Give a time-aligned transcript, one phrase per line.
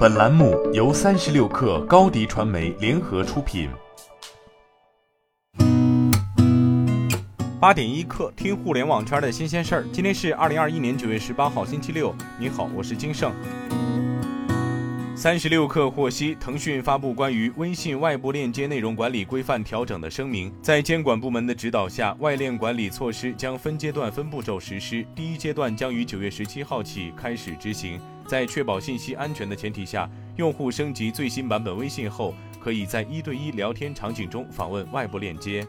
[0.00, 3.68] 本栏目由三十六克高低传媒联合出品。
[7.60, 9.84] 八点一刻，听互联网圈的新鲜事儿。
[9.92, 12.14] 今天是二零二一年九月十八号，星期六。
[12.38, 13.30] 你好，我是金盛。
[15.20, 25.04] 三十六氪获悉，腾讯发布关于微信外部链接内容管理规范调整的声明，在监管部门的指导下，外链管理措施将分阶段、分步骤实施。
[25.14, 28.00] 第一阶段将于九月十七号起开始执行。
[28.26, 35.62] 在确保信息安全的前提下，用户升级最新版本微信后，可以在一对一聊天场景中访问外部链接。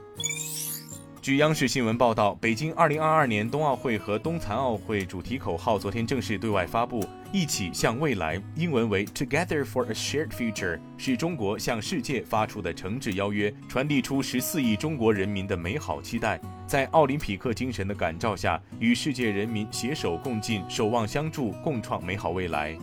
[1.22, 22.76] 据央视新闻报道，北京2022年冬奥会和冬残奥会主题口号昨天正式对外发布，“一起向未来”，英文为 “Together for a Shared Future”，是中国向世界发出的诚挚邀约，传递出十四亿中国人民的美好期待，在奥林匹克精神的感召下，与世界人民携手共进，守望相助，共创美好未来。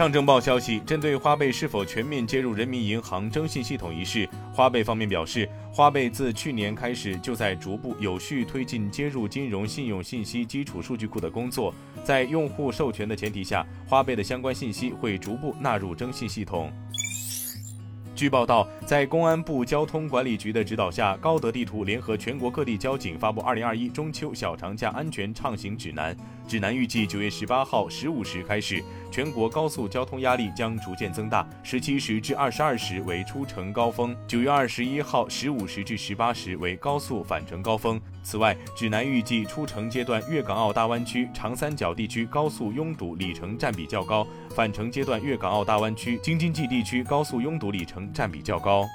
[0.00, 16.72] 上证报消息，针对花呗是否全面接入人民银行征信系统一事，花呗方面表示，花呗自去年开始就在逐步有序推进接入金融信用信息基础数据库的工作，在用户授权的前提下，花呗的相关信息会逐步纳入征信系统。
[18.14, 26.14] 据报道，在公安部交通管理局的指导下，高德地图联合全国各地交警发布《二零二一中秋小长假安全畅行指南》。
[26.46, 38.00] 指南预计九月十八号十五时开始，全国高速交通压力将逐渐增大，十七时至二十二时为出城高峰，九月二十一号十五时至十八时为高速返程高峰。
[38.22, 48.00] 此外，指南预计出城阶段粤港澳大湾区、长三角地区高速拥堵里程占比较高，返程阶段粤港澳大湾区、京津冀地区高速拥堵里程。
[48.12, 48.86] 占比较高。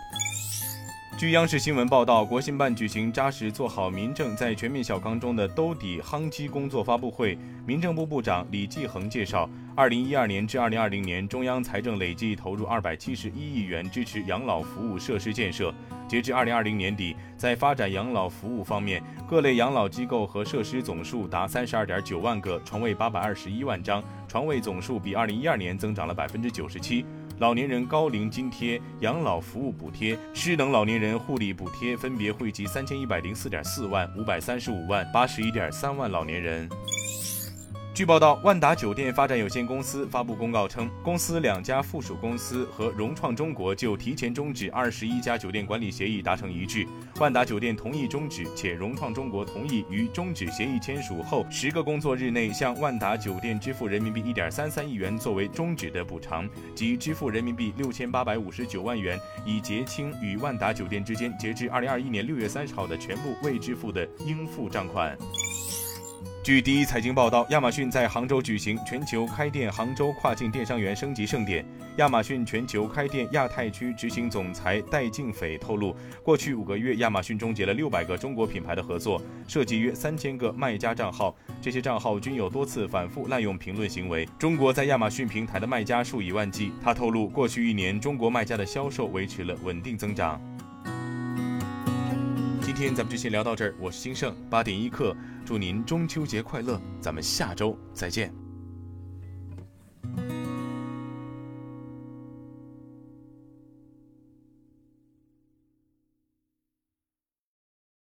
[1.18, 15.74] 据央视新闻报道，国新办举行“扎实做好民政在全面小康中的兜底夯基”工作发布会，民政部部长李继恒介绍，二零一二年至二零二零年，中央财政累计投入二百七十一亿元支持养老服务设施建设。
[16.06, 27.06] 截至二零二零年底，在发展养老服务方面，各类养老机构和设施总数达三十二点九万个，床位八百二十一万张，床位总数比二零一二年增长了百分之九十七。
[27.40, 36.70] 老年人高龄津贴、养老服务补贴、失能老年人护理补贴分别惠及三千一百零四点四万、五百三十五万、八十一点三万老年人。
[37.96, 46.86] 据报道，万达酒店发展有限公司发布公告称，公司两家附属公司和融创中国就提前终止二十一家酒店管理协议达成一致。
[47.22, 65.18] 万达酒店同意终止，且融创中国同意于终止协议签署后十个工作日内向万达酒店支付人民币一点三三亿元作为终止的补偿，即支付人民币六千八百五十九万元，以结清与万达酒店之间截至二零二一年六月三十号的全部未支付的应付账款。
[66.46, 71.66] 据第一财经报道，亚马逊在杭州举行全球开店杭州跨境电商园升级盛典。
[71.98, 84.30] 亚马逊全球开店亚太区执行总裁戴静斐透露，过去五个月，亚马逊终结了六百个中国品牌的合作，涉及约三千个卖家账号，这些账号均有多次反复滥用评论行为。
[84.38, 86.72] 中国在亚马逊平台的卖家数以万计。
[86.80, 90.40] 他透露，过去一年，中国卖家的销售维持了稳定增长。
[92.62, 98.45] 今天咱们就先聊到这儿，我是金盛八点一刻，祝您中秋节快乐，咱们下周再见。